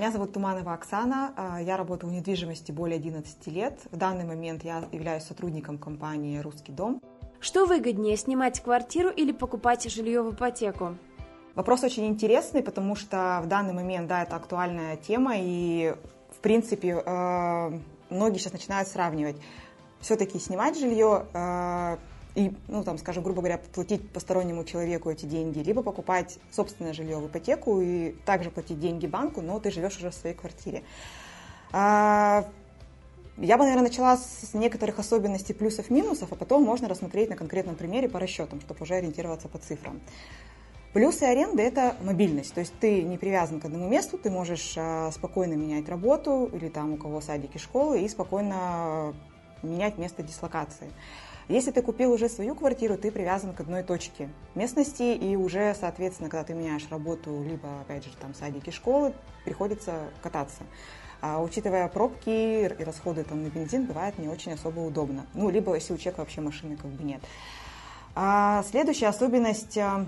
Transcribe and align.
Меня 0.00 0.12
зовут 0.12 0.32
Туманова 0.32 0.72
Оксана, 0.72 1.34
а, 1.36 1.60
я 1.60 1.76
работаю 1.76 2.10
в 2.10 2.14
недвижимости 2.14 2.72
более 2.72 2.96
11 2.96 3.46
лет. 3.48 3.78
В 3.90 3.98
данный 3.98 4.24
момент 4.24 4.64
я 4.64 4.82
являюсь 4.92 5.24
сотрудником 5.24 5.76
компании 5.76 6.38
«Русский 6.38 6.72
дом». 6.72 7.02
Что 7.38 7.66
выгоднее, 7.66 8.16
снимать 8.16 8.62
квартиру 8.62 9.10
или 9.10 9.30
покупать 9.30 9.84
жилье 9.92 10.22
в 10.22 10.32
ипотеку? 10.34 10.96
Вопрос 11.54 11.84
очень 11.84 12.06
интересный, 12.06 12.62
потому 12.62 12.96
что 12.96 13.42
в 13.44 13.46
данный 13.46 13.74
момент, 13.74 14.08
да, 14.08 14.22
это 14.22 14.36
актуальная 14.36 14.96
тема, 14.96 15.34
и, 15.36 15.94
в 16.30 16.38
принципе, 16.40 17.02
э, 17.04 17.78
многие 18.08 18.38
сейчас 18.38 18.54
начинают 18.54 18.88
сравнивать. 18.88 19.36
Все-таки 20.00 20.38
снимать 20.38 20.78
жилье 20.78 21.26
э, 21.34 21.98
и, 22.34 22.52
ну, 22.68 22.84
там, 22.84 22.98
скажем, 22.98 23.22
грубо 23.22 23.40
говоря, 23.40 23.58
платить 23.58 24.08
постороннему 24.10 24.64
человеку 24.64 25.10
эти 25.10 25.26
деньги, 25.26 25.60
либо 25.60 25.82
покупать 25.82 26.38
собственное 26.50 26.92
жилье 26.92 27.18
в 27.18 27.26
ипотеку 27.26 27.80
и 27.80 28.12
также 28.24 28.50
платить 28.50 28.78
деньги 28.78 29.06
банку, 29.06 29.40
но 29.42 29.58
ты 29.58 29.70
живешь 29.70 29.96
уже 29.96 30.10
в 30.10 30.14
своей 30.14 30.36
квартире. 30.36 30.82
А, 31.72 32.48
я 33.36 33.56
бы, 33.56 33.64
наверное, 33.64 33.88
начала 33.88 34.16
с 34.16 34.54
некоторых 34.54 34.98
особенностей 34.98 35.54
плюсов-минусов, 35.54 36.32
а 36.32 36.36
потом 36.36 36.62
можно 36.62 36.88
рассмотреть 36.88 37.30
на 37.30 37.36
конкретном 37.36 37.74
примере 37.74 38.08
по 38.08 38.20
расчетам, 38.20 38.60
чтобы 38.60 38.82
уже 38.82 38.94
ориентироваться 38.94 39.48
по 39.48 39.58
цифрам. 39.58 40.00
Плюсы 40.92 41.22
аренды– 41.22 41.62
это 41.64 41.96
мобильность, 42.02 42.52
то 42.52 42.60
есть 42.60 42.74
ты 42.80 43.02
не 43.02 43.16
привязан 43.16 43.60
к 43.60 43.64
одному 43.64 43.88
месту, 43.88 44.18
ты 44.18 44.28
можешь 44.28 44.74
а, 44.76 45.10
спокойно 45.12 45.54
менять 45.54 45.88
работу 45.88 46.50
или 46.52 46.68
там 46.68 46.94
у 46.94 46.96
кого 46.96 47.20
садики, 47.20 47.58
школы 47.58 48.02
и 48.02 48.08
спокойно 48.08 49.14
менять 49.62 49.98
место 49.98 50.22
дислокации. 50.22 50.90
Если 51.50 51.72
ты 51.72 51.82
купил 51.82 52.12
уже 52.12 52.28
свою 52.28 52.54
квартиру, 52.54 52.96
ты 52.96 53.10
привязан 53.10 53.52
к 53.52 53.58
одной 53.58 53.82
точке 53.82 54.28
местности, 54.54 55.02
и 55.02 55.34
уже, 55.34 55.74
соответственно, 55.74 56.30
когда 56.30 56.44
ты 56.44 56.54
меняешь 56.54 56.86
работу, 56.92 57.42
либо, 57.42 57.80
опять 57.80 58.04
же, 58.04 58.10
там, 58.20 58.34
садики, 58.34 58.70
школы, 58.70 59.12
приходится 59.44 59.94
кататься. 60.22 60.62
А 61.20 61.42
учитывая 61.42 61.88
пробки 61.88 62.30
и 62.30 62.84
расходы 62.84 63.24
там, 63.24 63.42
на 63.42 63.48
бензин, 63.48 63.86
бывает 63.86 64.16
не 64.20 64.28
очень 64.28 64.52
особо 64.52 64.78
удобно. 64.78 65.26
Ну, 65.34 65.50
либо 65.50 65.74
если 65.74 65.92
у 65.92 65.96
человека 65.96 66.20
вообще 66.20 66.40
машины 66.40 66.76
как 66.76 66.88
бы 66.88 67.02
нет. 67.02 67.20
А 68.14 68.62
следующая 68.70 69.08
особенность, 69.08 69.76
а, 69.76 70.06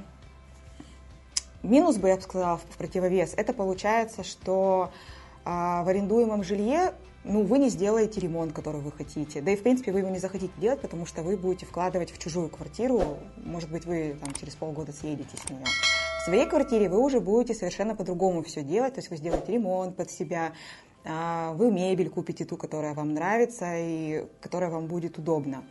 минус 1.64 1.97
бы 1.97 2.06
я 2.06 2.14
бы 2.14 2.22
сказала 2.22 2.59
в 2.59 2.77
противовес, 2.78 3.34
это 3.36 3.53
получается, 3.53 4.22
что 4.22 4.92
а, 5.44 5.83
в 5.83 5.88
арендуемом 5.88 6.44
жилье 6.44 6.92
ну, 7.25 7.45
вы 7.45 7.59
не 7.59 7.69
сделаете 7.69 8.20
ремонт, 8.20 8.53
который 8.53 8.81
вы 8.81 8.91
хотите. 8.91 9.41
Да 9.41 9.53
и, 9.53 9.56
в 9.56 9.62
принципе, 9.62 9.92
вы 9.92 10.01
его 10.01 10.11
не 10.11 10.19
захотите 10.19 10.53
делать, 10.59 10.81
потому 10.81 11.06
что 11.06 11.23
вы 11.23 11.37
будете 11.37 11.67
вкладывать 11.67 12.11
в 12.11 12.19
чужую 12.19 12.48
квартиру. 12.48 13.19
Может 13.37 13.70
быть, 13.70 13.84
вы 13.84 14.17
там, 14.20 14.34
через 14.34 14.56
полгода 14.56 14.92
съедете 14.92 15.37
с 15.37 15.48
нее. 15.48 15.65
В 16.20 16.25
своей 16.25 16.47
квартире 16.47 16.89
вы 16.89 16.98
уже 16.98 17.20
будете 17.20 17.55
совершенно 17.55 17.95
по-другому 17.95 18.43
все 18.43 18.62
делать. 18.62 18.95
То 18.95 18.98
есть 18.98 19.11
вы 19.11 19.17
сделаете 19.17 19.53
ремонт 19.53 19.97
под 19.97 20.11
себя, 20.11 20.53
а, 21.05 21.53
вы 21.53 21.70
мебель 21.70 22.11
купите 22.11 22.45
ту, 22.45 22.56
которая 22.56 22.95
вам 22.95 23.15
нравится 23.15 23.67
и 23.77 24.27
которая 24.41 24.70
вам 24.70 24.87
будет 24.87 25.19
удобна. 25.19 25.65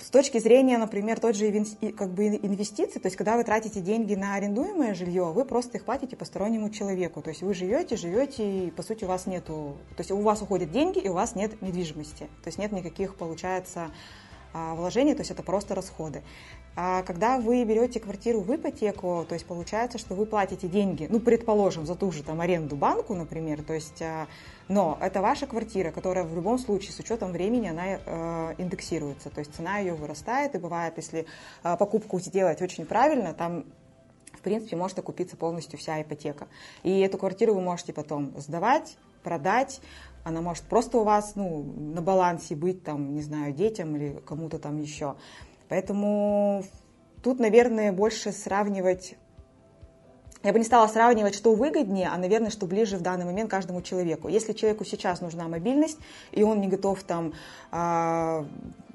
С 0.00 0.08
точки 0.08 0.38
зрения, 0.38 0.78
например, 0.78 1.20
тот 1.20 1.36
же 1.36 1.52
как 1.96 2.10
бы 2.10 2.26
инвестиций, 2.28 3.00
то 3.00 3.06
есть 3.06 3.16
когда 3.16 3.36
вы 3.36 3.44
тратите 3.44 3.80
деньги 3.80 4.14
на 4.14 4.34
арендуемое 4.34 4.94
жилье, 4.94 5.24
вы 5.24 5.44
просто 5.44 5.76
их 5.76 5.84
платите 5.84 6.16
постороннему 6.16 6.70
человеку. 6.70 7.20
То 7.20 7.30
есть 7.30 7.42
вы 7.42 7.52
живете, 7.52 7.96
живете, 7.96 8.66
и 8.66 8.70
по 8.70 8.82
сути 8.82 9.04
у 9.04 9.08
вас 9.08 9.26
нету, 9.26 9.76
то 9.96 10.00
есть 10.00 10.10
у 10.10 10.20
вас 10.20 10.40
уходят 10.40 10.70
деньги, 10.70 10.98
и 10.98 11.08
у 11.08 11.12
вас 11.12 11.34
нет 11.34 11.60
недвижимости. 11.60 12.28
То 12.42 12.48
есть 12.48 12.58
нет 12.58 12.72
никаких, 12.72 13.14
получается, 13.14 13.90
а, 14.52 14.74
вложений, 14.74 15.14
то 15.14 15.20
есть 15.20 15.30
это 15.30 15.42
просто 15.42 15.74
расходы. 15.74 16.22
А 16.76 17.02
когда 17.02 17.38
вы 17.38 17.64
берете 17.64 18.00
квартиру 18.00 18.40
в 18.40 18.54
ипотеку, 18.54 19.24
то 19.28 19.34
есть 19.34 19.46
получается, 19.46 19.98
что 19.98 20.14
вы 20.14 20.26
платите 20.26 20.68
деньги, 20.68 21.06
ну, 21.10 21.20
предположим, 21.20 21.86
за 21.86 21.94
ту 21.94 22.12
же 22.12 22.22
там 22.22 22.40
аренду 22.40 22.76
банку, 22.76 23.14
например, 23.14 23.62
то 23.62 23.74
есть, 23.74 24.00
а, 24.02 24.26
но 24.68 24.98
это 25.00 25.20
ваша 25.20 25.46
квартира, 25.46 25.90
которая 25.90 26.24
в 26.24 26.34
любом 26.34 26.58
случае 26.58 26.92
с 26.92 26.98
учетом 27.00 27.32
времени 27.32 27.68
она 27.68 27.84
э, 27.86 28.54
индексируется, 28.58 29.30
то 29.30 29.40
есть 29.40 29.54
цена 29.54 29.78
ее 29.78 29.94
вырастает, 29.94 30.54
и 30.54 30.58
бывает, 30.58 30.94
если 30.96 31.26
покупку 31.62 32.20
сделать 32.20 32.62
очень 32.62 32.86
правильно, 32.86 33.34
там 33.34 33.64
в 34.40 34.42
принципе, 34.42 34.74
может 34.74 34.98
окупиться 34.98 35.36
полностью 35.36 35.78
вся 35.78 36.00
ипотека. 36.00 36.48
И 36.82 37.00
эту 37.00 37.18
квартиру 37.18 37.54
вы 37.54 37.60
можете 37.60 37.92
потом 37.92 38.32
сдавать, 38.38 38.96
продать, 39.22 39.80
она 40.24 40.40
может 40.40 40.64
просто 40.64 40.98
у 40.98 41.04
вас 41.04 41.32
ну, 41.34 41.62
на 41.62 42.02
балансе 42.02 42.54
быть, 42.54 42.84
там, 42.84 43.14
не 43.14 43.22
знаю, 43.22 43.52
детям 43.52 43.96
или 43.96 44.20
кому-то 44.26 44.58
там 44.58 44.78
еще. 44.78 45.16
Поэтому 45.68 46.64
тут, 47.22 47.38
наверное, 47.38 47.92
больше 47.92 48.32
сравнивать 48.32 49.16
я 50.42 50.54
бы 50.54 50.58
не 50.58 50.64
стала 50.64 50.86
сравнивать, 50.86 51.34
что 51.34 51.54
выгоднее, 51.54 52.08
а, 52.08 52.16
наверное, 52.16 52.50
что 52.50 52.66
ближе 52.66 52.96
в 52.96 53.02
данный 53.02 53.26
момент 53.26 53.50
каждому 53.50 53.82
человеку. 53.82 54.28
Если 54.28 54.54
человеку 54.54 54.86
сейчас 54.86 55.20
нужна 55.20 55.48
мобильность, 55.48 55.98
и 56.32 56.42
он 56.42 56.62
не 56.62 56.68
готов 56.68 57.02
там 57.02 57.34
а, 57.70 58.46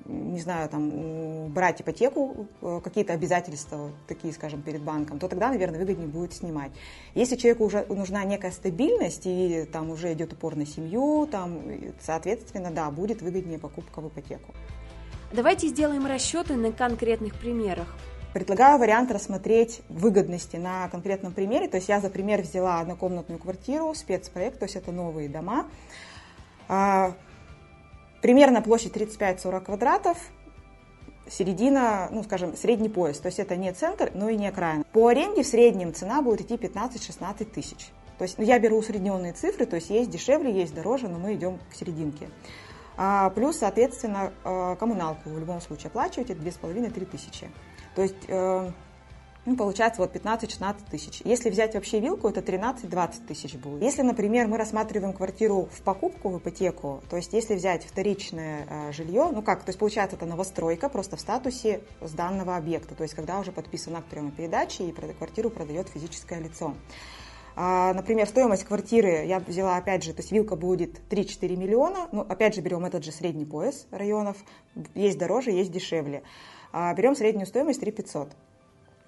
не 0.05 0.39
знаю, 0.39 0.69
там, 0.69 1.49
брать 1.49 1.81
ипотеку, 1.81 2.47
э, 2.61 2.81
какие-то 2.83 3.13
обязательства, 3.13 3.91
такие, 4.07 4.33
скажем, 4.33 4.61
перед 4.61 4.81
банком, 4.81 5.19
то 5.19 5.27
тогда, 5.27 5.49
наверное, 5.49 5.79
выгоднее 5.79 6.07
будет 6.07 6.33
снимать. 6.33 6.71
Если 7.15 7.35
человеку 7.35 7.65
уже 7.65 7.85
нужна 7.89 8.23
некая 8.23 8.51
стабильность, 8.51 9.23
и 9.25 9.67
там 9.71 9.89
уже 9.89 10.13
идет 10.13 10.33
упор 10.33 10.55
на 10.55 10.65
семью, 10.65 11.27
там, 11.31 11.61
соответственно, 12.01 12.71
да, 12.71 12.91
будет 12.91 13.21
выгоднее 13.21 13.59
покупка 13.59 14.01
в 14.01 14.07
ипотеку. 14.07 14.53
Давайте 15.33 15.67
сделаем 15.67 16.05
расчеты 16.05 16.55
на 16.55 16.71
конкретных 16.71 17.35
примерах. 17.35 17.95
Предлагаю 18.33 18.77
вариант 18.77 19.11
рассмотреть 19.11 19.81
выгодности 19.89 20.57
на 20.57 20.87
конкретном 20.89 21.33
примере. 21.33 21.67
То 21.67 21.77
есть 21.77 21.89
я 21.89 21.99
за 22.01 22.09
пример 22.09 22.41
взяла 22.41 22.81
однокомнатную 22.81 23.39
квартиру, 23.39 23.93
спецпроект, 23.95 24.59
то 24.59 24.65
есть 24.65 24.75
это 24.75 24.91
новые 24.91 25.29
дома. 25.29 25.67
А, 28.25 28.27
Примерно 28.27 28.63
площадь 28.63 28.95
35-40 28.97 29.65
квадратов, 29.65 30.17
середина, 31.29 32.09
ну, 32.11 32.23
скажем, 32.23 32.57
средний 32.57 32.89
пояс. 32.89 33.19
То 33.19 33.27
есть 33.27 33.37
это 33.37 33.55
не 33.55 33.71
центр, 33.71 34.09
но 34.15 34.29
и 34.29 34.35
не 34.35 34.47
окраина. 34.47 34.83
По 34.93 35.09
аренде 35.09 35.43
в 35.43 35.47
среднем 35.47 35.93
цена 35.93 36.23
будет 36.23 36.41
идти 36.41 36.55
15-16 36.55 37.45
тысяч. 37.45 37.89
То 38.17 38.23
есть 38.23 38.39
ну, 38.39 38.43
я 38.43 38.57
беру 38.57 38.77
усредненные 38.77 39.33
цифры, 39.33 39.67
то 39.67 39.75
есть 39.75 39.91
есть 39.91 40.09
дешевле, 40.09 40.51
есть 40.51 40.73
дороже, 40.73 41.07
но 41.07 41.19
мы 41.19 41.35
идем 41.35 41.59
к 41.71 41.75
серединке. 41.75 42.29
А, 42.97 43.29
плюс, 43.29 43.57
соответственно, 43.57 44.33
э, 44.43 44.75
коммуналку 44.79 45.29
в 45.29 45.37
любом 45.37 45.61
случае 45.61 45.89
оплачиваете 45.89 46.33
2,5-3 46.33 47.05
тысячи. 47.05 47.47
То 47.93 48.01
есть 48.01 48.25
э, 48.27 48.71
ну, 49.45 49.55
получается 49.55 50.01
вот 50.01 50.15
15-16 50.15 50.75
тысяч. 50.89 51.21
Если 51.23 51.49
взять 51.49 51.75
вообще 51.75 51.99
вилку, 51.99 52.27
это 52.27 52.39
13-20 52.39 53.27
тысяч 53.27 53.55
будет. 53.55 53.81
Если, 53.81 54.01
например, 54.01 54.47
мы 54.47 54.57
рассматриваем 54.57 55.13
квартиру 55.13 55.69
в 55.71 55.81
покупку, 55.81 56.29
в 56.29 56.39
ипотеку, 56.39 57.03
то 57.09 57.15
есть 57.15 57.33
если 57.33 57.55
взять 57.55 57.83
вторичное 57.85 58.67
э, 58.69 58.91
жилье, 58.91 59.29
ну 59.31 59.41
как, 59.41 59.63
то 59.63 59.69
есть 59.69 59.79
получается 59.79 60.15
это 60.15 60.25
новостройка 60.25 60.89
просто 60.89 61.15
в 61.15 61.21
статусе 61.21 61.81
с 62.01 62.11
данного 62.11 62.57
объекта, 62.57 62.95
то 62.95 63.03
есть 63.03 63.13
когда 63.13 63.39
уже 63.39 63.51
подписан 63.51 63.95
акт 63.95 64.07
приема 64.07 64.31
передачи 64.31 64.81
и 64.81 64.91
квартиру 64.91 65.49
продает 65.49 65.89
физическое 65.89 66.39
лицо. 66.39 66.73
А, 67.57 67.93
например, 67.93 68.27
стоимость 68.27 68.65
квартиры 68.65 69.25
я 69.25 69.39
взяла, 69.39 69.77
опять 69.77 70.03
же, 70.03 70.13
то 70.13 70.21
есть 70.21 70.31
вилка 70.31 70.55
будет 70.55 70.99
3-4 71.09 71.55
миллиона, 71.55 72.09
ну, 72.11 72.21
опять 72.21 72.55
же, 72.55 72.61
берем 72.61 72.83
этот 72.83 73.05
же 73.05 73.11
средний 73.11 73.45
пояс 73.45 73.87
районов, 73.91 74.35
есть 74.93 75.17
дороже, 75.17 75.51
есть 75.51 75.71
дешевле. 75.71 76.23
А, 76.73 76.93
берем 76.93 77.15
среднюю 77.15 77.45
стоимость 77.45 77.79
3 77.79 77.91
500. 77.91 78.29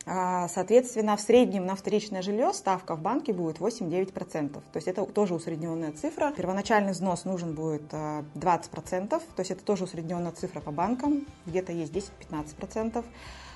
А, 0.10 0.48
соответственно, 0.48 1.18
в 1.18 1.22
среднем 1.22 1.66
на 1.66 1.76
вторичное 1.76 2.22
жилье 2.22 2.54
ставка 2.54 2.96
в 2.96 3.02
банке 3.02 3.34
будет 3.34 3.58
8-9%. 3.58 4.54
То 4.54 4.62
есть 4.76 4.88
это 4.88 5.06
тоже 5.06 5.34
усредненная 5.34 5.92
цифра. 5.92 6.32
Первоначальный 6.32 6.94
взнос 6.94 7.26
нужен 7.26 7.54
будет 7.54 7.92
20%, 7.92 9.10
то 9.10 9.22
есть 9.38 9.52
это 9.52 9.64
тоже 9.66 9.84
усредненная 9.84 10.32
цифра 10.32 10.62
по 10.62 10.72
банкам, 10.72 11.28
где-то 11.46 11.74
есть 11.74 11.92
10-15%. 11.92 12.94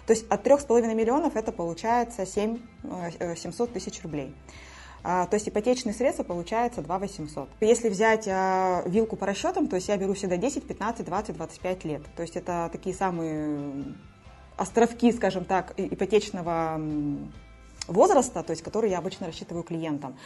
То 0.08 0.14
есть 0.14 0.28
от 0.30 0.46
3,5 0.46 0.94
миллионов 0.94 1.38
это 1.38 1.54
получается 1.54 2.26
7, 2.26 2.60
700 3.38 3.70
э, 3.70 3.74
тысяч 3.74 4.04
рублей. 4.04 4.36
А, 5.04 5.28
то 5.28 5.36
есть 5.36 5.48
ипотечные 5.48 5.94
средства 5.94 6.24
получается 6.24 6.82
2 6.82 7.00
800. 7.00 7.50
Если 7.62 7.88
взять 7.88 8.28
а, 8.28 8.84
вилку 8.86 9.16
по 9.16 9.26
расчетам, 9.26 9.68
то 9.68 9.78
есть 9.78 9.88
я 9.88 9.96
беру 9.96 10.16
всегда 10.16 10.36
10, 10.36 10.68
15, 10.68 11.06
20, 11.06 11.38
25 11.38 11.86
лет. 11.86 12.02
То 12.16 12.24
есть 12.24 12.36
это 12.36 12.70
такие 12.74 12.94
самые 12.94 13.96
островки, 14.62 15.12
скажем 15.12 15.46
так, 15.46 15.74
ипотечного 15.78 16.80
возраста, 17.88 18.44
то 18.44 18.52
есть 18.52 18.62
который 18.62 18.92
я 18.92 19.00
обычно 19.00 19.28
рассчитываю 19.28 19.64
клиентам. 19.64 20.18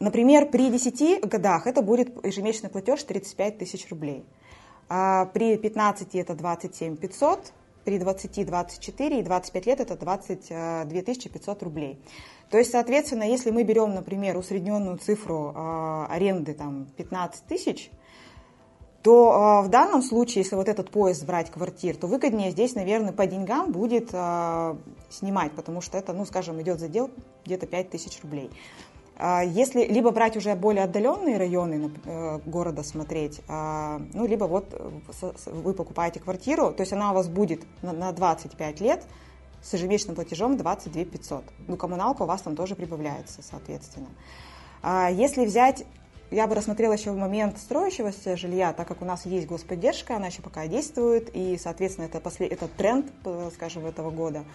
Например, 0.00 0.46
при 0.46 0.70
10 0.70 1.20
годах 1.28 1.66
это 1.66 1.82
будет 1.82 2.24
ежемесячный 2.24 2.70
платеж 2.70 3.02
35 3.02 3.58
тысяч 3.58 3.88
рублей. 3.90 4.24
А 4.88 5.26
при 5.26 5.56
15 5.56 6.14
это 6.14 6.34
27 6.34 6.96
500, 6.96 7.52
при 7.84 7.98
20 7.98 8.46
24 8.46 9.20
и 9.20 9.22
25 9.22 9.66
лет 9.66 9.80
это 9.80 9.96
22 9.96 10.84
500 10.84 11.62
рублей. 11.62 11.98
То 12.50 12.58
есть, 12.58 12.70
соответственно, 12.70 13.24
если 13.24 13.50
мы 13.50 13.64
берем, 13.64 13.94
например, 13.94 14.36
усредненную 14.36 14.98
цифру 14.98 15.52
э, 15.54 16.06
аренды 16.08 16.54
там, 16.54 16.86
15 16.96 17.44
тысяч, 17.44 17.90
то 19.06 19.60
э, 19.62 19.66
в 19.66 19.70
данном 19.70 20.02
случае, 20.02 20.42
если 20.42 20.56
вот 20.56 20.68
этот 20.68 20.90
поезд 20.90 21.24
брать 21.24 21.48
квартир, 21.52 21.94
то 21.94 22.08
выгоднее 22.08 22.50
здесь, 22.50 22.74
наверное, 22.74 23.12
по 23.12 23.24
деньгам 23.24 23.70
будет 23.70 24.08
э, 24.12 24.76
снимать, 25.10 25.52
потому 25.52 25.80
что 25.80 25.96
это, 25.96 26.12
ну, 26.12 26.24
скажем, 26.24 26.60
идет 26.60 26.80
задел 26.80 27.12
где-то 27.44 27.66
5 27.66 27.90
тысяч 27.90 28.20
рублей. 28.24 28.50
А, 29.16 29.44
если 29.44 29.84
либо 29.84 30.10
брать 30.10 30.36
уже 30.36 30.56
более 30.56 30.82
отдаленные 30.82 31.36
районы 31.36 31.92
э, 32.04 32.40
города 32.46 32.82
смотреть, 32.82 33.42
а, 33.46 34.00
ну, 34.12 34.26
либо 34.26 34.46
вот 34.46 34.66
э, 34.72 35.32
вы 35.52 35.72
покупаете 35.72 36.18
квартиру, 36.18 36.72
то 36.72 36.80
есть 36.80 36.92
она 36.92 37.12
у 37.12 37.14
вас 37.14 37.28
будет 37.28 37.62
на 37.82 38.10
25 38.10 38.80
лет 38.80 39.04
с 39.62 39.72
ежемесячным 39.72 40.16
платежом 40.16 40.56
22 40.56 41.04
500. 41.04 41.44
Ну, 41.68 41.76
коммуналка 41.76 42.22
у 42.22 42.26
вас 42.26 42.42
там 42.42 42.56
тоже 42.56 42.74
прибавляется, 42.74 43.40
соответственно. 43.48 44.08
А 44.82 45.08
если 45.12 45.46
взять, 45.46 45.84
я 46.30 46.46
бы 46.46 46.54
рассмотрела 46.54 46.92
еще 46.92 47.10
в 47.12 47.16
момент 47.16 47.58
строящегося 47.58 48.36
жилья, 48.36 48.72
так 48.72 48.88
как 48.88 49.02
у 49.02 49.04
нас 49.04 49.26
есть 49.26 49.46
господдержка, 49.46 50.16
она 50.16 50.26
еще 50.26 50.42
пока 50.42 50.66
действует, 50.66 51.30
и, 51.34 51.58
соответственно, 51.58 52.06
это, 52.06 52.20
послед... 52.20 52.52
это 52.52 52.68
тренд, 52.68 53.06
скажем, 53.54 53.86
этого 53.86 54.10
года– 54.10 54.44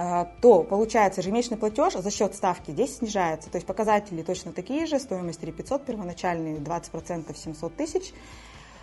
а, 0.00 0.30
то 0.40 0.62
получается 0.62 1.22
ежемесячный 1.22 1.56
платеж 1.56 1.94
за 1.94 2.10
счет 2.12 2.32
ставки 2.36 2.70
здесь 2.70 2.98
снижается. 2.98 3.50
То 3.50 3.56
есть 3.56 3.66
показатели 3.66 4.22
точно 4.22 4.52
такие 4.52 4.86
же, 4.86 5.00
стоимость 5.00 5.40
3 5.40 5.50
500, 5.50 5.84
первоначальный 5.84 6.58
20% 6.58 7.36
700 7.36 7.74
тысяч, 7.74 8.12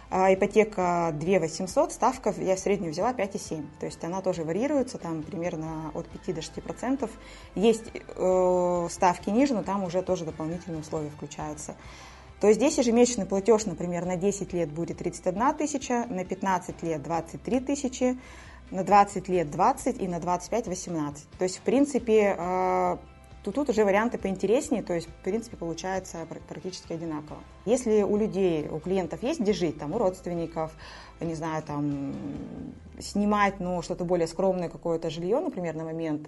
а 0.09 0.33
ипотека 0.33 1.11
2 1.13 1.39
800, 1.39 1.91
ставка 1.91 2.33
я 2.37 2.57
среднюю 2.57 2.91
взяла 2.91 3.11
5,7. 3.13 3.65
То 3.79 3.85
есть 3.85 4.03
она 4.03 4.21
тоже 4.21 4.43
варьируется, 4.43 4.97
там 4.97 5.23
примерно 5.23 5.91
от 5.93 6.07
5 6.07 6.35
до 6.35 6.41
6%. 6.41 7.09
Есть 7.55 7.91
э, 7.93 8.87
ставки 8.89 9.29
ниже, 9.29 9.53
но 9.53 9.63
там 9.63 9.83
уже 9.83 10.01
тоже 10.01 10.25
дополнительные 10.25 10.81
условия 10.81 11.09
включаются. 11.09 11.75
То 12.39 12.47
есть 12.47 12.59
здесь 12.59 12.77
ежемесячный 12.77 13.25
платеж, 13.25 13.65
например, 13.65 14.05
на 14.05 14.17
10 14.17 14.53
лет 14.53 14.71
будет 14.71 14.97
31 14.97 15.53
тысяча, 15.55 16.05
на 16.09 16.25
15 16.25 16.83
лет 16.83 17.01
23 17.01 17.59
тысячи, 17.61 18.19
на 18.71 18.83
20 18.83 19.29
лет 19.29 19.49
20 19.49 20.01
и 20.01 20.07
на 20.07 20.19
25 20.19 20.67
18. 20.67 21.29
То 21.37 21.43
есть, 21.43 21.57
в 21.57 21.61
принципе, 21.61 22.35
э, 22.37 22.97
тут, 23.45 23.55
тут 23.55 23.69
уже 23.69 23.85
варианты 23.85 24.17
поинтереснее, 24.17 24.81
то 24.81 24.93
есть, 24.93 25.07
в 25.07 25.23
принципе, 25.23 25.55
получается 25.55 26.27
практически 26.49 26.93
одинаково. 26.93 27.37
Если 27.65 28.01
у 28.01 28.17
людей, 28.17 28.67
у 28.67 28.79
клиентов 28.79 29.21
есть 29.23 29.39
где 29.39 29.53
жить, 29.53 29.77
там, 29.77 29.93
у 29.93 29.97
родственников, 29.99 30.71
не 31.21 31.35
знаю, 31.35 31.61
там, 31.63 32.13
снимать, 32.99 33.59
ну, 33.59 33.81
что-то 33.81 34.03
более 34.03 34.27
скромное 34.27 34.69
какое-то 34.69 35.09
жилье, 35.09 35.39
например, 35.39 35.75
на 35.75 35.83
момент, 35.83 36.27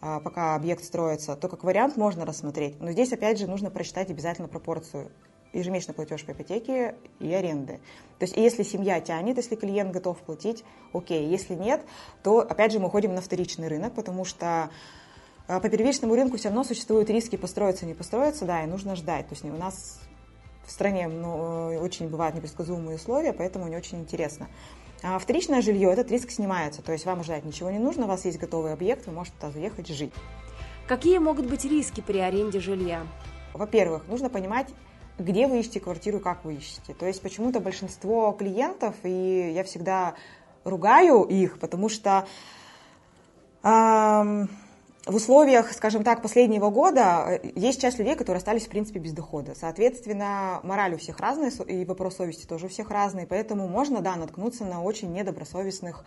э, 0.00 0.20
пока 0.22 0.54
объект 0.54 0.84
строится, 0.84 1.36
то 1.36 1.48
как 1.48 1.64
вариант 1.64 1.96
можно 1.96 2.24
рассмотреть. 2.24 2.80
Но 2.80 2.92
здесь, 2.92 3.12
опять 3.12 3.38
же, 3.38 3.46
нужно 3.46 3.70
просчитать 3.70 4.10
обязательно 4.10 4.48
пропорцию 4.48 5.10
ежемесячный 5.52 5.94
платеж 5.94 6.24
по 6.24 6.32
ипотеке 6.32 6.94
и 7.18 7.32
аренды. 7.32 7.80
То 8.18 8.24
есть 8.24 8.36
если 8.36 8.62
семья 8.62 9.00
тянет, 9.00 9.36
если 9.36 9.54
клиент 9.54 9.92
готов 9.92 10.18
платить, 10.18 10.64
окей. 10.94 11.26
Если 11.28 11.54
нет, 11.54 11.82
то 12.22 12.38
опять 12.40 12.72
же 12.72 12.78
мы 12.78 12.88
ходим 12.88 13.14
на 13.14 13.20
вторичный 13.20 13.68
рынок, 13.68 13.94
потому 13.94 14.24
что 14.24 14.46
а, 14.46 14.70
по 15.60 15.68
первичному 15.68 16.14
рынку 16.14 16.36
все 16.36 16.48
равно 16.48 16.64
существуют 16.64 17.10
риски 17.10 17.36
построиться, 17.36 17.86
не 17.86 17.94
построиться, 17.94 18.44
да, 18.44 18.62
и 18.62 18.66
нужно 18.66 18.96
ждать. 18.96 19.28
То 19.28 19.34
есть 19.34 19.44
у 19.44 19.48
нас 19.48 20.00
в 20.66 20.70
стране 20.70 21.08
ну, 21.08 21.78
очень 21.80 22.08
бывают 22.08 22.34
непредсказуемые 22.36 22.96
условия, 22.96 23.32
поэтому 23.32 23.68
не 23.68 23.76
очень 23.76 24.00
интересно. 24.00 24.48
А 25.02 25.18
вторичное 25.18 25.62
жилье, 25.62 25.90
этот 25.90 26.10
риск 26.12 26.30
снимается, 26.30 26.80
то 26.80 26.92
есть 26.92 27.06
вам 27.06 27.24
ждать 27.24 27.44
ничего 27.44 27.70
не 27.70 27.80
нужно, 27.80 28.04
у 28.04 28.08
вас 28.08 28.24
есть 28.24 28.38
готовый 28.38 28.72
объект, 28.72 29.06
вы 29.06 29.12
можете 29.12 29.36
туда 29.36 29.50
заехать 29.50 29.88
жить. 29.88 30.12
Какие 30.86 31.18
могут 31.18 31.46
быть 31.46 31.64
риски 31.64 32.00
при 32.00 32.18
аренде 32.18 32.60
жилья? 32.60 33.06
Во-первых, 33.52 34.06
нужно 34.06 34.30
понимать, 34.30 34.68
где 35.18 35.48
вы 35.48 35.60
ищете 35.60 35.80
квартиру, 35.80 36.20
как 36.20 36.44
вы 36.44 36.54
ищете. 36.54 36.94
То 36.94 37.06
есть 37.06 37.20
почему-то 37.20 37.58
большинство 37.58 38.32
клиентов, 38.32 38.94
и 39.02 39.52
я 39.54 39.64
всегда 39.64 40.14
ругаю 40.64 41.22
их, 41.24 41.58
потому 41.58 41.88
что 41.88 42.26
эм, 43.64 44.48
в 45.06 45.16
условиях, 45.16 45.72
скажем 45.72 46.04
так, 46.04 46.22
последнего 46.22 46.70
года 46.70 47.40
э, 47.42 47.50
есть 47.56 47.80
часть 47.80 47.98
людей, 47.98 48.14
которые 48.14 48.38
остались, 48.38 48.66
в 48.66 48.68
принципе, 48.68 49.00
без 49.00 49.12
дохода. 49.12 49.54
Соответственно, 49.58 50.60
мораль 50.62 50.94
у 50.94 50.98
всех 50.98 51.18
разная, 51.18 51.50
и 51.50 51.84
вопрос 51.84 52.16
совести 52.16 52.46
тоже 52.46 52.66
у 52.66 52.68
всех 52.68 52.90
разный, 52.90 53.26
поэтому 53.26 53.66
можно, 53.66 54.00
да, 54.00 54.14
наткнуться 54.14 54.64
на 54.64 54.82
очень 54.82 55.12
недобросовестных, 55.12 56.04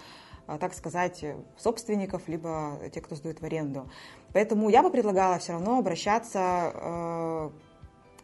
э, 0.47 0.57
так 0.59 0.73
сказать, 0.73 1.25
собственников, 1.57 2.23
либо 2.27 2.79
тех, 2.93 3.03
кто 3.03 3.15
сдает 3.15 3.41
в 3.41 3.43
аренду. 3.43 3.89
Поэтому 4.31 4.69
я 4.69 4.81
бы 4.81 4.89
предлагала 4.89 5.39
все 5.39 5.53
равно 5.53 5.77
обращаться 5.77 6.71
э, 6.73 7.49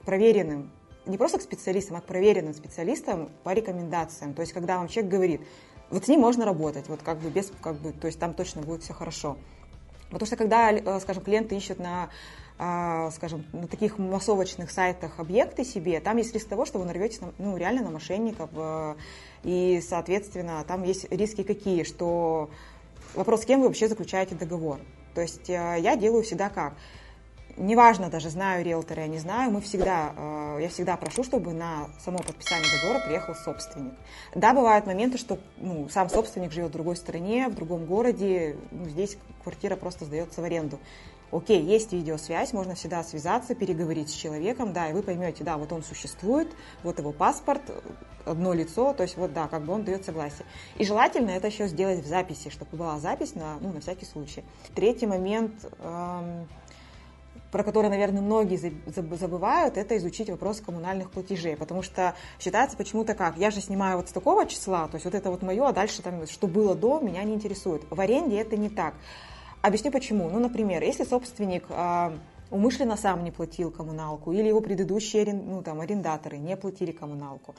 проверенным, 0.06 0.72
не 1.06 1.18
просто 1.18 1.40
к 1.40 1.42
специалистам, 1.42 1.98
а 1.98 2.02
к 2.02 2.06
проверенным 2.06 2.54
специалистам 2.54 3.30
по 3.44 3.52
рекомендациям. 3.52 4.34
То 4.34 4.42
есть, 4.42 4.54
когда 4.54 4.78
вам 4.78 4.88
человек 4.88 5.12
говорит, 5.12 5.42
вот 5.90 6.06
с 6.06 6.08
ним 6.08 6.22
можно 6.22 6.46
работать, 6.46 6.88
вот 6.88 7.02
как 7.04 7.18
бы 7.18 7.30
без, 7.30 7.52
как 7.62 7.76
бы, 7.76 7.92
то 7.92 8.08
есть 8.08 8.20
там 8.20 8.34
точно 8.34 8.62
будет 8.62 8.84
все 8.84 8.94
хорошо. 8.94 9.38
Потому 10.12 10.28
что 10.28 10.36
когда, 10.36 10.72
э, 10.72 11.00
скажем, 11.00 11.24
клиенты 11.24 11.56
ищут 11.56 11.80
на 11.80 12.10
а, 12.64 13.10
скажем, 13.10 13.44
на 13.54 13.68
таких 13.68 13.98
массовочных 13.98 14.70
сайтах 14.70 15.20
объекты 15.20 15.64
себе, 15.64 16.00
там 16.00 16.18
есть 16.18 16.32
риск 16.32 16.48
того, 16.48 16.64
что 16.68 16.78
вы 16.78 16.86
нарветесь 16.86 17.20
на, 17.20 17.34
ну, 17.40 17.58
реально 17.58 17.82
на 17.82 17.90
мошенников, 17.90 18.52
э, 18.54 18.94
и, 19.44 19.82
соответственно, 19.82 20.64
там 20.68 20.84
есть 20.84 21.12
риски 21.12 21.42
какие, 21.42 21.82
что 21.82 22.52
вопрос, 23.16 23.42
с 23.42 23.46
кем 23.46 23.62
вы 23.62 23.68
вообще 23.68 23.88
заключаете 23.88 24.36
договор. 24.36 24.80
То 25.16 25.22
есть 25.22 25.50
э, 25.50 25.78
я 25.80 25.96
делаю 25.96 26.22
всегда 26.22 26.50
как? 26.50 26.74
Неважно 27.58 28.10
даже, 28.10 28.30
знаю 28.30 28.64
риэлтора, 28.64 29.04
я 29.04 29.08
не 29.08 29.20
знаю, 29.20 29.52
мы 29.52 29.62
всегда, 29.62 30.14
э, 30.16 30.60
я 30.62 30.70
всегда 30.70 30.98
прошу, 30.98 31.24
чтобы 31.24 31.54
на 31.54 31.90
само 32.00 32.20
подписание 32.20 32.68
договора 32.78 33.00
приехал 33.06 33.36
собственник. 33.36 33.94
Да, 34.36 34.54
бывают 34.54 34.86
моменты, 34.86 35.18
что 35.18 35.40
ну, 35.58 35.88
сам 35.90 36.10
собственник 36.10 36.52
живет 36.52 36.70
в 36.70 36.74
другой 36.74 36.96
стране, 36.96 37.48
в 37.48 37.56
другом 37.56 37.86
городе, 37.86 38.58
ну, 38.72 38.86
здесь 38.86 39.18
квартира 39.44 39.76
просто 39.76 40.06
сдается 40.06 40.42
в 40.42 40.44
аренду. 40.44 40.80
Окей, 41.32 41.62
есть 41.62 41.94
видеосвязь, 41.94 42.52
можно 42.52 42.76
всегда 42.76 43.04
связаться, 43.04 43.56
переговорить 43.56 44.10
с 44.10 44.14
человеком, 44.14 44.74
да, 44.74 44.90
и 44.90 44.94
вы 44.94 45.02
поймете, 45.02 45.46
да, 45.46 45.58
вот 45.58 45.72
он 45.72 45.82
существует, 45.82 46.50
вот 46.84 47.00
его 47.00 47.14
паспорт, 47.14 47.62
одно 48.26 48.54
лицо, 48.54 48.94
то 48.94 49.04
есть 49.04 49.18
вот, 49.18 49.34
да, 49.34 49.48
как 49.48 49.64
бы 49.64 49.74
он 49.74 49.84
дает 49.84 50.06
согласие. 50.06 50.46
И 50.78 50.84
желательно 50.84 51.32
это 51.32 51.48
еще 51.48 51.68
сделать 51.68 52.04
в 52.04 52.08
записи, 52.08 52.50
чтобы 52.50 52.76
была 52.78 53.00
запись 53.00 53.34
на, 53.36 53.58
ну, 53.62 53.72
на 53.72 53.80
всякий 53.80 54.06
случай. 54.06 54.44
Третий 54.76 55.08
момент, 55.08 55.54
эм, 55.80 56.48
про 57.52 57.64
который, 57.64 57.90
наверное, 57.90 58.22
многие 58.22 58.58
забывают, 58.88 59.78
это 59.78 59.98
изучить 59.98 60.30
вопрос 60.30 60.62
коммунальных 60.62 61.12
платежей, 61.12 61.58
потому 61.58 61.82
что 61.84 62.16
считается 62.40 62.78
почему-то 62.78 63.14
как, 63.14 63.38
я 63.38 63.52
же 63.52 63.62
снимаю 63.62 63.98
вот 63.98 64.10
с 64.10 64.12
такого 64.12 64.46
числа, 64.46 64.88
то 64.88 64.96
есть 64.96 65.06
вот 65.06 65.14
это 65.14 65.30
вот 65.30 65.42
мое, 65.42 65.68
а 65.68 65.74
дальше 65.74 66.02
там, 66.02 66.26
что 66.28 66.48
было 66.48 66.76
до, 66.76 67.00
меня 67.00 67.24
не 67.24 67.34
интересует. 67.34 67.84
В 67.90 68.00
аренде 68.00 68.40
это 68.40 68.56
не 68.56 68.70
так. 68.70 68.94
Объясню 69.62 69.92
почему. 69.92 70.30
Ну, 70.30 70.40
например, 70.40 70.82
если 70.82 71.04
собственник 71.04 71.66
а, 71.70 72.14
умышленно 72.50 72.98
сам 72.98 73.24
не 73.24 73.32
платил 73.32 73.70
коммуналку, 73.70 74.32
или 74.32 74.48
его 74.48 74.62
предыдущие 74.62 75.34
ну, 75.34 75.62
там, 75.62 75.82
арендаторы 75.82 76.38
не 76.38 76.56
платили 76.58 76.92
коммуналку, 76.92 77.56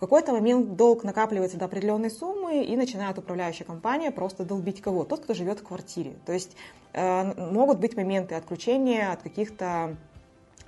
в 0.00 0.08
какой-то 0.08 0.32
момент 0.32 0.76
долг 0.76 1.04
накапливается 1.04 1.58
до 1.58 1.66
определенной 1.66 2.10
суммы 2.10 2.64
и 2.64 2.74
начинает 2.74 3.18
управляющая 3.18 3.66
компания 3.66 4.10
просто 4.10 4.46
долбить 4.46 4.80
кого? 4.80 5.04
Тот, 5.04 5.20
кто 5.20 5.34
живет 5.34 5.60
в 5.60 5.62
квартире. 5.62 6.14
То 6.24 6.32
есть 6.32 6.56
э, 6.94 7.50
могут 7.52 7.80
быть 7.80 7.98
моменты 7.98 8.34
отключения 8.34 9.12
от 9.12 9.20
каких-то 9.20 9.98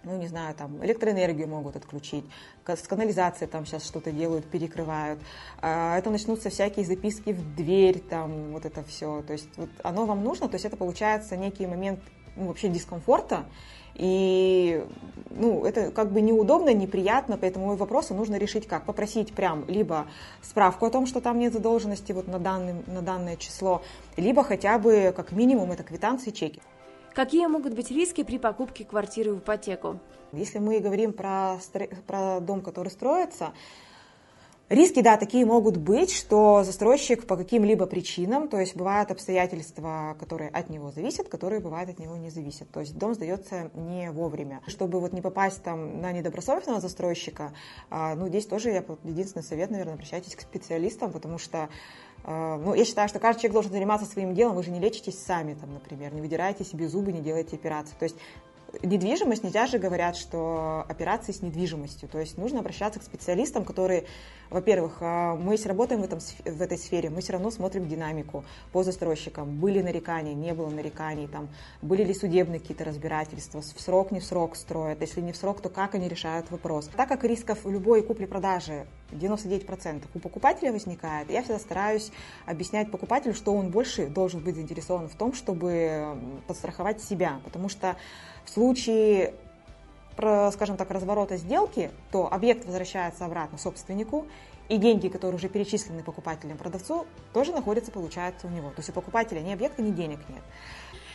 ну, 0.05 0.19
не 0.19 0.27
знаю, 0.27 0.55
там, 0.55 0.85
электроэнергию 0.85 1.49
могут 1.49 1.77
отключить, 1.77 2.25
с 2.67 2.87
канализацией 2.87 3.49
там 3.49 3.65
сейчас 3.65 3.87
что-то 3.87 4.13
делают, 4.13 4.45
перекрывают. 4.45 5.19
Э, 5.63 5.95
это 5.97 6.11
начнутся 6.11 6.51
всякие 6.51 6.85
записки 6.85 7.31
в 7.31 7.57
дверь, 7.57 8.01
там, 8.01 8.53
вот 8.53 8.67
это 8.67 8.85
все. 8.85 9.23
То 9.23 9.33
есть 9.33 9.49
вот 9.57 9.71
оно 9.83 10.05
вам 10.05 10.23
нужно, 10.23 10.47
то 10.49 10.57
есть 10.57 10.67
это 10.67 10.77
получается 10.77 11.39
некий 11.39 11.67
момент 11.67 12.01
ну, 12.37 12.47
вообще 12.49 12.69
дискомфорта, 12.69 13.45
и 13.95 14.85
ну, 15.31 15.65
это 15.65 15.91
как 15.91 16.13
бы 16.13 16.21
неудобно, 16.21 16.73
неприятно, 16.73 17.37
поэтому 17.37 17.67
мой 17.67 17.77
вопрос 17.77 18.11
нужно 18.11 18.37
решить 18.37 18.67
как? 18.67 18.85
Попросить 18.85 19.35
прям 19.35 19.65
либо 19.69 20.07
справку 20.41 20.87
о 20.87 20.91
том, 20.91 21.07
что 21.07 21.21
там 21.21 21.39
нет 21.39 21.53
задолженности 21.53 22.13
вот 22.13 22.27
на, 22.27 22.39
данный, 22.39 22.75
на 22.87 23.03
данное 23.03 23.37
число, 23.37 23.83
либо 24.17 24.45
хотя 24.45 24.79
бы 24.79 25.13
как 25.15 25.33
минимум 25.33 25.73
это 25.73 25.83
квитанции, 25.83 26.31
чеки. 26.31 26.61
Какие 27.15 27.47
могут 27.47 27.75
быть 27.75 27.91
риски 27.91 28.23
при 28.23 28.39
покупке 28.39 28.85
квартиры 28.85 29.35
в 29.35 29.39
ипотеку? 29.39 29.99
Если 30.33 30.59
мы 30.59 30.81
говорим 30.81 31.13
про, 31.13 31.59
про 32.07 32.41
дом, 32.41 32.63
который 32.63 32.89
строится, 32.89 33.53
Риски, 34.69 35.03
да, 35.03 35.19
такие 35.19 35.45
могут 35.45 35.77
быть, 35.77 36.11
что 36.11 36.65
застройщик 36.65 37.27
по 37.27 37.37
каким-либо 37.37 37.85
причинам, 37.87 38.49
то 38.49 38.59
есть 38.59 38.75
бывают 38.75 39.11
обстоятельства, 39.11 40.17
которые 40.19 40.49
от 40.49 40.71
него 40.71 40.91
зависят, 40.91 41.29
которые 41.29 41.61
бывают 41.61 41.91
от 41.91 41.99
него 41.99 42.17
не 42.17 42.31
зависят. 42.31 42.71
То 42.71 42.81
есть 42.81 42.97
дом 42.97 43.13
сдается 43.15 43.71
не 43.75 44.11
вовремя. 44.11 44.63
Чтобы 44.67 45.01
вот 45.01 45.13
не 45.13 45.21
попасть 45.21 45.63
там 45.63 46.01
на 46.01 46.11
недобросовестного 46.13 46.81
застройщика, 46.81 47.53
а, 47.91 48.15
ну, 48.15 48.29
здесь 48.29 48.47
тоже 48.47 48.71
я 48.71 48.83
единственный 49.05 49.43
совет, 49.43 49.71
наверное, 49.71 49.95
обращайтесь 49.95 50.35
к 50.35 50.41
специалистам, 50.41 51.13
потому 51.13 51.37
что 51.37 51.69
а, 52.25 52.57
ну, 52.57 52.73
я 52.73 52.87
считаю, 52.87 53.09
что 53.09 53.19
каждый 53.19 53.41
человек 53.41 53.55
должен 53.55 53.73
заниматься 53.73 54.07
своим 54.07 54.35
делом, 54.35 54.57
вы 54.57 54.63
же 54.63 54.71
не 54.71 54.81
лечитесь 54.81 55.19
сами, 55.19 55.53
там, 55.53 55.75
например, 55.75 56.15
не 56.15 56.23
выдираете 56.23 56.65
себе 56.65 56.89
зубы, 56.89 57.13
не 57.13 57.21
делаете 57.21 57.57
операции. 57.57 57.95
То 57.99 58.05
есть 58.05 58.17
недвижимость, 58.83 59.45
нельзя 59.45 59.67
же 59.67 59.79
говорят, 59.79 60.17
что 60.17 60.85
операции 60.89 61.33
с 61.33 61.43
недвижимостью. 61.43 62.09
То 62.09 62.19
есть 62.19 62.39
нужно 62.39 62.61
обращаться 62.61 63.01
к 63.01 63.03
специалистам, 63.03 63.65
которые, 63.65 64.07
во-первых, 64.53 64.99
а, 65.01 65.35
мы 65.35 65.55
если 65.55 65.69
работаем 65.69 66.03
в, 66.03 66.05
этом, 66.05 66.21
в 66.21 66.63
этой 66.63 66.79
сфере, 66.79 67.11
мы 67.11 67.21
все 67.21 67.33
равно 67.33 67.51
смотрим 67.51 67.89
динамику 67.89 68.45
по 68.73 68.83
застройщикам. 68.83 69.59
Были 69.59 69.81
нарекания, 69.81 70.35
не 70.35 70.53
было 70.53 70.69
нареканий, 70.69 71.27
там, 71.27 71.49
были 71.81 72.05
ли 72.05 72.15
судебные 72.15 72.61
какие-то 72.61 72.85
разбирательства, 72.85 73.63
в 73.63 73.81
срок, 73.81 74.11
не 74.11 74.21
в 74.21 74.25
срок 74.25 74.57
строят. 74.57 75.01
Если 75.01 75.21
не 75.21 75.33
в 75.33 75.37
срок, 75.37 75.61
то 75.61 75.69
как 75.69 75.95
они 75.95 76.09
решают 76.09 76.51
вопрос. 76.51 76.91
Так 76.97 77.09
как 77.09 77.25
рисков 77.25 77.65
любой 77.65 78.03
купли-продаже 78.03 78.87
99% 79.11 80.03
у 80.15 80.19
покупателя 80.19 80.73
возникает, 80.73 81.31
я 81.31 81.43
всегда 81.43 81.59
стараюсь 81.59 82.13
объяснять 82.47 82.91
покупателю, 82.91 83.35
что 83.35 83.55
он 83.55 83.71
больше 83.71 84.07
должен 84.07 84.41
быть 84.41 84.55
заинтересован 84.55 85.09
в 85.09 85.15
том, 85.15 85.33
чтобы 85.33 86.17
подстраховать 86.47 87.03
себя. 87.03 87.41
Потому 87.45 87.69
что 87.69 87.97
в 88.45 88.51
случае 88.51 89.35
скажем 90.17 90.77
так, 90.77 90.91
разворота 90.91 91.37
сделки, 91.37 91.91
то 92.11 92.33
объект 92.33 92.65
возвращается 92.67 93.25
обратно 93.25 93.59
собственнику, 93.59 94.27
и 94.69 94.79
деньги, 94.79 95.09
которые 95.09 95.37
уже 95.37 95.49
перечислены 95.49 96.03
покупателем 96.03 96.57
продавцу, 96.57 97.07
тоже 97.33 97.53
находятся, 97.53 97.91
получается, 97.91 98.47
у 98.47 98.51
него. 98.51 98.71
То 98.71 98.79
есть 98.79 98.89
у 98.89 98.93
покупателя 98.93 99.41
ни 99.41 99.53
объекта, 99.53 99.83
ни 99.83 99.91
денег 99.91 100.21
нет. 100.29 100.43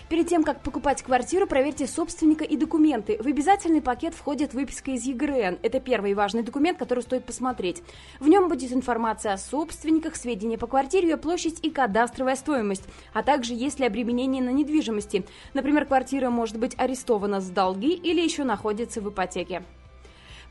Перед 0.10 0.30
тем, 0.30 0.44
как 0.44 0.62
покупать 0.62 1.04
квартиру, 1.04 1.48
проверьте 1.48 1.86
собственника 1.86 2.46
и 2.46 2.56
документы. 2.56 3.18
В 3.22 3.28
обязательный 3.28 3.82
пакет 3.82 4.14
входит 4.14 4.54
выписка 4.54 4.92
из 4.92 5.04
ЕГРН. 5.04 5.60
Это 5.64 5.82
первый 5.82 6.14
важный 6.14 6.44
документ, 6.44 6.80
который 6.80 7.02
стоит 7.02 7.26
посмотреть. 7.26 7.84
В 8.22 8.30
нем 8.30 8.48
будет 8.48 8.72
информация 8.72 9.34
о 9.34 9.38
собственниках, 9.38 10.16
сведения 10.16 10.58
по 10.58 10.66
квартире, 10.66 11.10
ее 11.10 11.18
площадь 11.18 11.60
и 11.62 11.70
кадастровая 11.70 12.38
стоимость, 12.38 12.86
а 13.14 13.22
также 13.22 13.54
есть 13.54 13.80
ли 13.82 13.86
обременение 13.86 14.42
на 14.42 14.52
недвижимости. 14.52 15.26
Например, 15.54 15.86
квартира 15.86 16.30
может 16.30 16.58
быть 16.58 16.76
арестована 16.78 17.42
с 17.42 17.50
долги 17.50 17.92
или 17.92 18.22
еще 18.22 18.46
находится 18.46 19.02
в 19.02 19.10
ипотеке. 19.10 19.64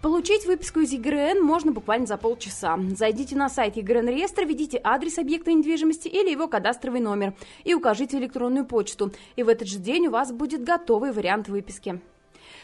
Получить 0.02 0.46
выписку 0.46 0.80
из 0.80 0.92
ЕГРН 0.92 1.42
можно 1.42 1.72
буквально 1.72 2.06
за 2.06 2.16
полчаса. 2.16 2.78
Зайдите 2.96 3.34
на 3.34 3.48
сайт 3.48 3.76
ЕГРН 3.76 4.08
реестра, 4.08 4.44
введите 4.44 4.80
адрес 4.84 5.18
объекта 5.18 5.52
недвижимости 5.52 6.06
или 6.06 6.30
его 6.30 6.48
кадастровый 6.48 7.00
номер 7.00 7.34
и 7.64 7.74
укажите 7.74 8.18
электронную 8.18 8.66
почту. 8.66 9.12
И 9.36 9.42
в 9.42 9.48
этот 9.48 9.68
же 9.68 9.78
день 9.78 10.06
у 10.06 10.10
вас 10.10 10.32
будет 10.32 10.62
готовый 10.62 11.12
вариант 11.12 11.48
выписки. 11.48 12.00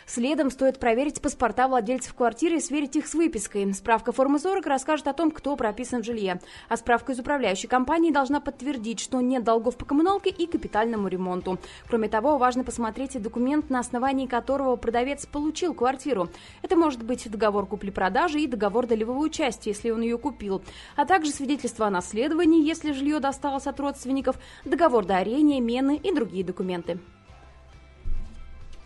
Следом 0.07 0.51
стоит 0.51 0.79
проверить 0.79 1.21
паспорта 1.21 1.69
владельцев 1.69 2.15
квартиры 2.15 2.57
и 2.57 2.61
сверить 2.61 2.97
их 2.97 3.07
с 3.07 3.15
выпиской. 3.15 3.73
Справка 3.75 4.13
формы 4.13 4.39
40 4.39 4.67
расскажет 4.67 5.07
о 5.07 5.13
том, 5.13 5.31
кто 5.31 5.57
прописан 5.57 6.03
в 6.03 6.05
жилье. 6.05 6.41
А 6.69 6.77
справка 6.77 7.13
из 7.13 7.19
управляющей 7.19 7.69
компании 7.69 8.11
должна 8.11 8.41
подтвердить, 8.41 9.01
что 9.01 9.21
нет 9.21 9.45
долгов 9.45 9.77
по 9.77 9.85
коммуналке 9.85 10.31
и 10.31 10.47
капитальному 10.47 11.09
ремонту. 11.09 11.59
Кроме 11.87 12.09
того, 12.09 12.39
важно 12.39 12.65
посмотреть 12.65 13.17
и 13.17 13.19
документ, 13.19 13.71
на 13.71 13.81
основании 13.81 14.27
которого 14.27 14.77
продавец 14.77 15.27
получил 15.27 15.75
квартиру. 15.75 16.29
Это 16.63 16.77
может 16.77 17.03
быть 17.03 17.31
договор 17.31 17.67
купли-продажи 17.67 18.41
и 18.41 18.47
договор 18.47 18.87
долевого 18.87 19.19
участия, 19.19 19.71
если 19.71 19.91
он 19.91 20.03
ее 20.03 20.19
купил, 20.19 20.63
а 20.97 21.07
также 21.07 21.31
свидетельство 21.31 21.87
о 21.87 21.91
наследовании, 21.91 22.67
если 22.67 22.93
жилье 22.93 23.21
досталось 23.21 23.67
от 23.67 23.79
родственников, 23.81 24.37
договор 24.65 25.05
дарения, 25.05 25.61
мены 25.61 25.97
и 25.97 26.13
другие 26.13 26.45
документы. 26.45 26.99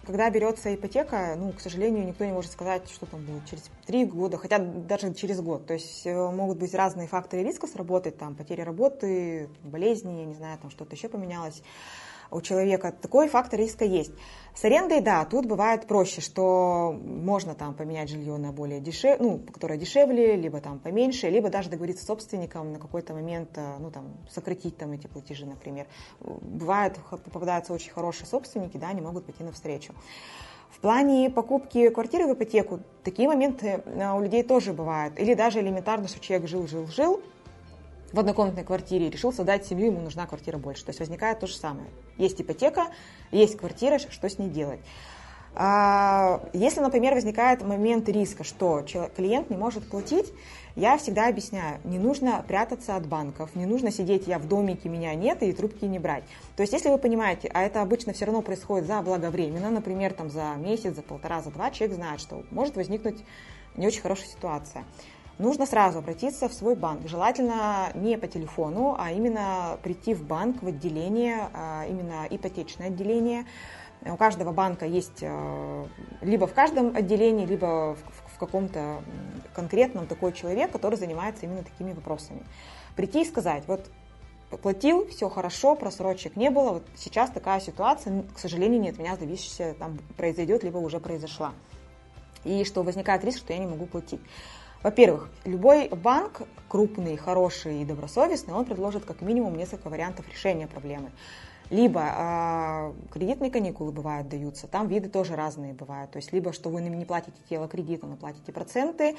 Когда 0.06 0.30
берется 0.30 0.72
ипотека, 0.72 1.34
ну, 1.36 1.52
к 1.52 1.60
сожалению, 1.60 2.06
никто 2.06 2.24
не 2.24 2.32
может 2.32 2.52
сказать, 2.52 2.88
что 2.88 3.06
там 3.06 3.24
будет 3.24 3.44
через 3.50 3.64
три 3.86 4.04
года, 4.04 4.38
хотя 4.38 4.58
даже 4.58 5.12
через 5.14 5.40
год. 5.40 5.66
То 5.66 5.74
есть 5.74 6.06
э, 6.06 6.30
могут 6.30 6.58
быть 6.58 6.74
разные 6.74 7.08
факторы 7.08 7.42
риска 7.42 7.66
сработать, 7.66 8.16
там, 8.16 8.36
потеря 8.36 8.64
работы, 8.64 9.48
болезни, 9.64 10.20
я 10.20 10.24
не 10.26 10.34
знаю, 10.34 10.58
там 10.62 10.70
что-то 10.70 10.94
еще 10.94 11.08
поменялось 11.08 11.60
у 12.30 12.40
человека, 12.40 12.92
такой 12.92 13.28
фактор 13.28 13.60
риска 13.60 13.84
есть. 13.84 14.12
С 14.54 14.64
арендой, 14.64 15.00
да, 15.00 15.24
тут 15.26 15.46
бывает 15.46 15.86
проще, 15.86 16.20
что 16.20 16.98
можно 17.02 17.54
там 17.54 17.74
поменять 17.74 18.08
жилье 18.08 18.38
на 18.38 18.52
более 18.52 18.80
дешевле, 18.80 19.18
ну, 19.20 19.38
которое 19.38 19.78
дешевле, 19.78 20.34
либо 20.34 20.60
там 20.60 20.78
поменьше, 20.78 21.28
либо 21.28 21.50
даже 21.50 21.68
договориться 21.68 22.04
с 22.04 22.06
собственником 22.06 22.72
на 22.72 22.78
какой-то 22.78 23.12
момент, 23.12 23.50
э, 23.56 23.76
ну, 23.78 23.90
там, 23.90 24.16
сократить 24.30 24.78
там 24.78 24.92
эти 24.92 25.06
платежи, 25.06 25.44
например. 25.44 25.86
Бывает, 26.20 26.96
попадаются 27.10 27.74
очень 27.74 27.92
хорошие 27.92 28.26
собственники, 28.26 28.78
да, 28.78 28.88
они 28.88 29.02
могут 29.02 29.26
пойти 29.26 29.44
навстречу. 29.44 29.92
В 30.70 30.80
плане 30.80 31.30
покупки 31.30 31.88
квартиры 31.88 32.26
в 32.26 32.34
ипотеку 32.34 32.80
такие 33.02 33.28
моменты 33.28 33.82
э, 33.84 34.12
у 34.12 34.20
людей 34.20 34.42
тоже 34.42 34.72
бывают. 34.72 35.18
Или 35.18 35.34
даже 35.34 35.60
элементарно, 35.60 36.08
что 36.08 36.20
человек 36.20 36.48
жил, 36.48 36.66
жил, 36.66 36.86
жил, 36.86 37.22
в 38.12 38.18
однокомнатной 38.18 38.64
квартире 38.64 39.10
решил 39.10 39.32
создать 39.32 39.66
семью, 39.66 39.86
ему 39.86 40.00
нужна 40.00 40.26
квартира 40.26 40.58
больше. 40.58 40.84
То 40.84 40.90
есть 40.90 41.00
возникает 41.00 41.40
то 41.40 41.46
же 41.46 41.56
самое. 41.56 41.88
Есть 42.16 42.40
ипотека, 42.40 42.86
есть 43.30 43.56
квартира, 43.56 43.98
что 43.98 44.28
с 44.28 44.38
ней 44.38 44.48
делать? 44.48 44.80
А, 45.58 46.42
если, 46.52 46.80
например, 46.80 47.14
возникает 47.14 47.62
момент 47.62 48.08
риска, 48.10 48.44
что 48.44 48.84
клиент 49.16 49.48
не 49.48 49.56
может 49.56 49.88
платить, 49.88 50.30
я 50.74 50.98
всегда 50.98 51.28
объясняю, 51.28 51.80
не 51.84 51.98
нужно 51.98 52.44
прятаться 52.46 52.94
от 52.94 53.06
банков, 53.06 53.54
не 53.54 53.64
нужно 53.64 53.90
сидеть, 53.90 54.26
я 54.26 54.38
в 54.38 54.46
домике, 54.46 54.90
меня 54.90 55.14
нет, 55.14 55.42
и 55.42 55.52
трубки 55.52 55.86
не 55.86 55.98
брать. 55.98 56.24
То 56.56 56.60
есть, 56.60 56.74
если 56.74 56.90
вы 56.90 56.98
понимаете, 56.98 57.50
а 57.54 57.62
это 57.62 57.80
обычно 57.80 58.12
все 58.12 58.26
равно 58.26 58.42
происходит 58.42 58.86
за 58.86 59.00
благовременно, 59.00 59.70
например, 59.70 60.12
там 60.12 60.28
за 60.28 60.54
месяц, 60.58 60.94
за 60.94 61.00
полтора, 61.00 61.40
за 61.40 61.50
два, 61.50 61.70
человек 61.70 61.96
знает, 61.96 62.20
что 62.20 62.44
может 62.50 62.76
возникнуть 62.76 63.24
не 63.76 63.86
очень 63.86 64.02
хорошая 64.02 64.28
ситуация 64.28 64.84
нужно 65.38 65.66
сразу 65.66 65.98
обратиться 65.98 66.48
в 66.48 66.54
свой 66.54 66.74
банк. 66.74 67.06
Желательно 67.08 67.90
не 67.94 68.18
по 68.18 68.26
телефону, 68.26 68.96
а 68.98 69.12
именно 69.12 69.78
прийти 69.82 70.14
в 70.14 70.24
банк, 70.24 70.62
в 70.62 70.66
отделение, 70.66 71.48
а, 71.52 71.84
именно 71.88 72.26
ипотечное 72.28 72.88
отделение. 72.88 73.44
У 74.04 74.16
каждого 74.16 74.52
банка 74.52 74.86
есть 74.86 75.18
э, 75.22 75.86
либо 76.20 76.46
в 76.46 76.54
каждом 76.54 76.94
отделении, 76.94 77.46
либо 77.46 77.96
в 78.36 78.38
каком-то 78.38 79.02
конкретном 79.54 80.06
такой 80.06 80.32
человек, 80.32 80.70
который 80.70 80.96
занимается 80.96 81.46
именно 81.46 81.64
такими 81.64 81.92
вопросами. 81.92 82.44
Прийти 82.94 83.22
и 83.22 83.24
сказать, 83.24 83.64
вот 83.66 83.90
платил, 84.62 85.08
все 85.08 85.28
хорошо, 85.28 85.74
просрочек 85.74 86.36
не 86.36 86.50
было, 86.50 86.74
вот 86.74 86.86
сейчас 86.96 87.30
такая 87.30 87.58
ситуация, 87.60 88.22
к 88.34 88.38
сожалению, 88.38 88.80
нет, 88.80 88.98
меня 88.98 89.16
зависящая 89.16 89.74
там 89.74 89.98
произойдет, 90.16 90.62
либо 90.62 90.76
уже 90.78 91.00
произошла. 91.00 91.52
И 92.44 92.64
что 92.64 92.82
возникает 92.82 93.24
риск, 93.24 93.38
что 93.38 93.54
я 93.54 93.58
не 93.58 93.66
могу 93.66 93.86
платить. 93.86 94.20
Во-первых, 94.82 95.28
любой 95.44 95.88
банк, 95.88 96.42
крупный, 96.68 97.16
хороший 97.16 97.82
и 97.82 97.84
добросовестный, 97.84 98.54
он 98.54 98.64
предложит 98.64 99.04
как 99.04 99.20
минимум 99.20 99.56
несколько 99.56 99.88
вариантов 99.88 100.28
решения 100.28 100.66
проблемы. 100.66 101.10
Либо 101.70 102.00
э, 102.00 102.92
кредитные 103.12 103.50
каникулы 103.50 103.90
бывают, 103.90 104.28
даются, 104.28 104.68
там 104.68 104.86
виды 104.86 105.08
тоже 105.08 105.34
разные 105.34 105.74
бывают. 105.74 106.12
То 106.12 106.18
есть 106.18 106.32
либо 106.32 106.52
что 106.52 106.70
вы 106.70 106.80
не 106.80 107.04
платите 107.04 107.36
тело 107.48 107.66
кредита, 107.66 108.06
но 108.06 108.16
платите 108.16 108.52
проценты, 108.52 109.16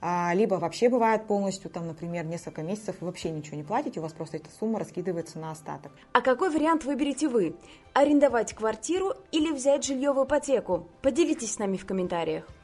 а, 0.00 0.32
либо 0.34 0.54
вообще 0.54 0.88
бывает 0.88 1.26
полностью, 1.26 1.70
там, 1.70 1.88
например, 1.88 2.24
несколько 2.24 2.62
месяцев 2.62 2.96
вы 3.00 3.08
вообще 3.08 3.30
ничего 3.30 3.56
не 3.56 3.64
платите, 3.64 3.98
у 3.98 4.02
вас 4.04 4.12
просто 4.12 4.36
эта 4.36 4.48
сумма 4.60 4.78
раскидывается 4.78 5.40
на 5.40 5.50
остаток. 5.50 5.90
А 6.12 6.20
какой 6.20 6.50
вариант 6.50 6.84
выберете 6.84 7.28
вы? 7.28 7.56
Арендовать 7.94 8.54
квартиру 8.54 9.14
или 9.32 9.50
взять 9.50 9.84
жилье 9.84 10.12
в 10.12 10.24
ипотеку? 10.24 10.86
Поделитесь 11.02 11.54
с 11.54 11.58
нами 11.58 11.76
в 11.76 11.84
комментариях. 11.84 12.44